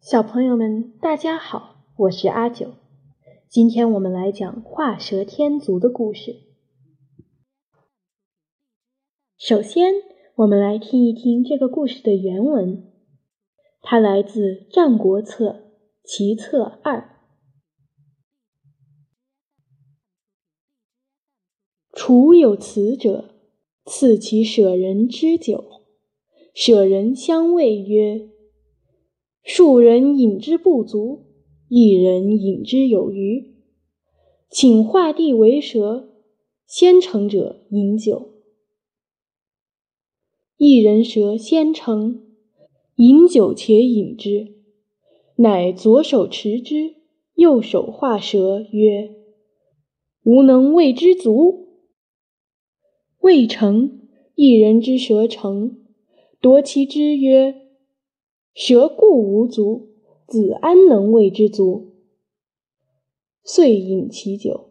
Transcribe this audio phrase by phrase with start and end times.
[0.00, 2.74] 小朋友们，大家好，我是阿九。
[3.48, 6.40] 今天我们来讲画蛇添足的故事。
[9.38, 9.92] 首先，
[10.36, 12.90] 我们来听一听这个故事的原文，
[13.80, 15.50] 它来自《战国策·
[16.02, 16.98] 齐策二》。
[21.92, 23.34] 楚有此者，
[23.84, 25.82] 赐其舍人之酒，
[26.54, 28.28] 舍人相谓曰。
[29.42, 31.24] 数人饮之不足，
[31.68, 33.52] 一人饮之有余。
[34.48, 36.10] 请画地为蛇，
[36.66, 38.30] 先成者饮酒。
[40.56, 42.22] 一人蛇先成，
[42.96, 44.54] 饮酒且饮之，
[45.36, 46.94] 乃左手持之，
[47.34, 49.16] 右手画蛇，曰
[50.22, 51.66] ：“吾能谓之足。”
[53.18, 54.02] 未成，
[54.36, 55.78] 一人之蛇成，
[56.40, 57.61] 夺其之曰。
[58.54, 59.94] 蛇固无足，
[60.26, 61.94] 子安能谓之足？
[63.42, 64.68] 遂饮其酒。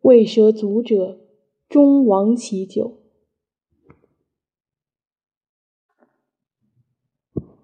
[0.00, 1.20] 为蛇足者，
[1.68, 2.98] 终亡其酒。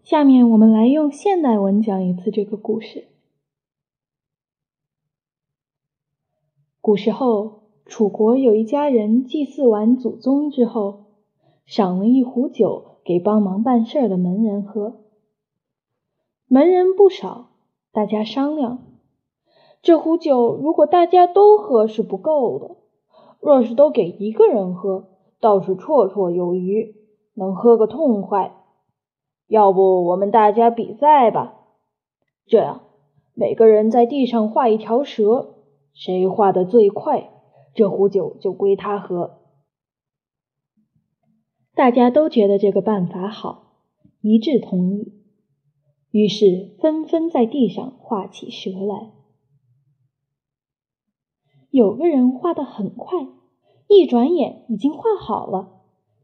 [0.04, 3.08] 下面我们来用现代文讲一次这个故事。
[6.82, 11.06] 古时候，楚国有一家人祭祀完祖宗之后，
[11.64, 12.97] 赏了一壶酒。
[13.08, 15.00] 给帮忙办事的门人喝。
[16.46, 17.52] 门人不少，
[17.90, 18.80] 大家商量，
[19.80, 22.76] 这壶酒如果大家都喝是不够的，
[23.40, 25.06] 若是都给一个人喝，
[25.40, 26.96] 倒是绰绰有余，
[27.32, 28.54] 能喝个痛快。
[29.46, 31.54] 要不我们大家比赛吧？
[32.46, 32.82] 这样，
[33.32, 35.54] 每个人在地上画一条蛇，
[35.94, 37.30] 谁画的最快，
[37.72, 39.37] 这壶酒就归他喝。
[41.78, 43.74] 大家都觉得这个办法好，
[44.20, 45.12] 一致同意，
[46.10, 49.12] 于是纷纷在地上画起蛇来。
[51.70, 53.28] 有个人画得很快，
[53.86, 55.68] 一转眼已经画好了，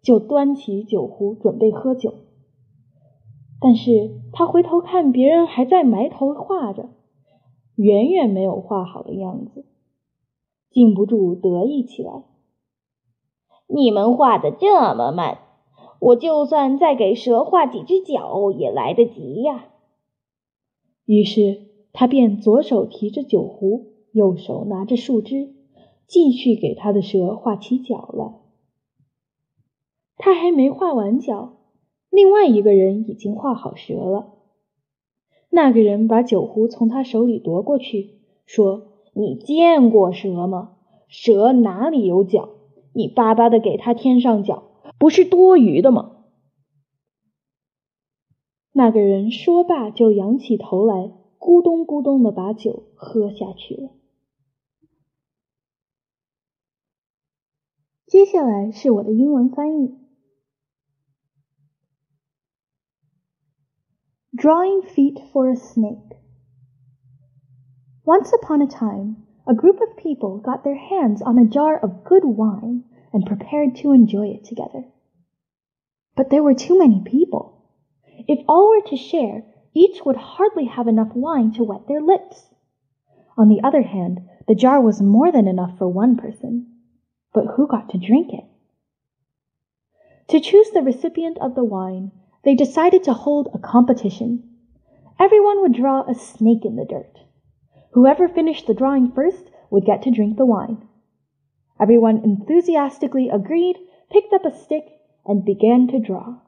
[0.02, 2.14] 就端起酒壶准备喝酒。
[3.60, 6.88] 但是他回头看，别人还在埋头画着，
[7.76, 9.64] 远远没有画好的样子，
[10.68, 12.24] 禁不住得意起来。
[13.68, 15.38] 你们画的这么慢，
[16.04, 19.68] 我就算再给蛇画几只脚也来得及呀。
[21.06, 21.62] 于是
[21.94, 25.54] 他便左手提着酒壶，右手拿着树枝，
[26.06, 28.34] 继续给他的蛇画起脚来。
[30.18, 31.54] 他还没画完脚，
[32.10, 34.34] 另外一个人已经画好蛇了。
[35.48, 40.76] 那个人把酒壶从他手里夺过去，说：“你见过蛇吗？
[41.08, 42.50] 蛇哪里有脚？”
[42.92, 44.64] 你巴巴的给他添上脚，
[45.03, 46.17] 不是多余的吗？
[48.71, 53.89] 那个人说罢，就仰起头来，咕咚咕咚的把酒喝下去了。
[58.05, 59.97] 接下来是我的英文翻译：
[64.31, 66.17] Drawing feet for a snake.
[68.03, 69.27] Once upon a time.
[69.49, 73.75] a group of people got their hands on a jar of good wine and prepared
[73.75, 74.85] to enjoy it together.
[76.16, 77.62] But there were too many people.
[78.28, 79.44] If all were to share,
[79.74, 82.54] each would hardly have enough wine to wet their lips.
[83.36, 86.66] On the other hand, the jar was more than enough for one person.
[87.32, 88.44] But who got to drink it?
[90.28, 92.12] To choose the recipient of the wine,
[92.44, 94.48] they decided to hold a competition.
[95.18, 97.20] Everyone would draw a snake in the dirt.
[97.92, 100.86] Whoever finished the drawing first would get to drink the wine.
[101.80, 103.76] Everyone enthusiastically agreed,
[104.10, 104.84] picked up a stick,
[105.26, 106.38] and began to draw.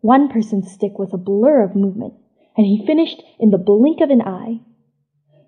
[0.00, 2.14] One person's stick was a blur of movement,
[2.56, 4.60] and he finished in the blink of an eye.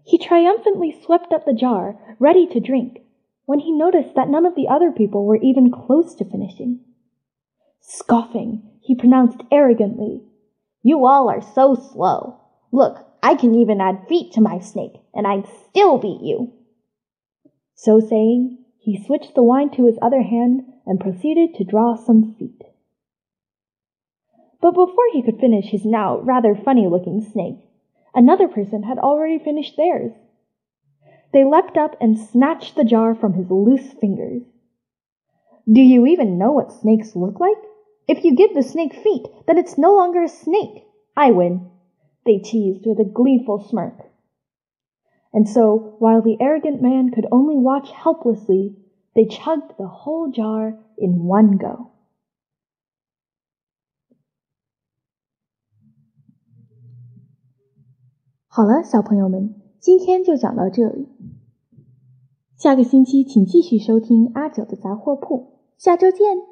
[0.04, 2.98] He triumphantly swept up the jar, ready to drink,
[3.46, 6.80] when he noticed that none of the other people were even close to finishing.
[7.80, 10.22] Scoffing, he pronounced arrogantly,
[10.82, 12.40] You all are so slow.
[12.72, 16.52] Look, I can even add feet to my snake, and I'd still beat you.
[17.74, 22.34] So saying, he switched the wine to his other hand and proceeded to draw some
[22.34, 22.64] feet.
[24.60, 27.60] But before he could finish his now rather funny looking snake,
[28.12, 30.10] another person had already finished theirs.
[31.32, 34.42] They leapt up and snatched the jar from his loose fingers.
[35.72, 37.62] Do you even know what snakes look like?
[38.08, 40.84] If you give the snake feet, then it's no longer a snake.
[41.16, 41.70] I win
[42.26, 44.10] they teased with a gleeful smirk.
[45.32, 48.74] And so, while the arrogant man could only watch helplessly,
[49.12, 51.90] they chugged the whole jar in one go.
[58.46, 61.08] 好了，小朋友们，今天就讲到这里。
[62.56, 66.49] 下个星期请继续收听阿九的杂货铺，下周见。